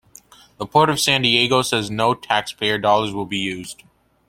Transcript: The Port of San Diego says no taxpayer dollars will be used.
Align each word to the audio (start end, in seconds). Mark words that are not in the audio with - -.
The 0.57 0.65
Port 0.65 0.89
of 0.89 0.99
San 0.99 1.21
Diego 1.21 1.61
says 1.61 1.91
no 1.91 2.15
taxpayer 2.15 2.79
dollars 2.79 3.13
will 3.13 3.27
be 3.27 3.37
used. 3.37 3.83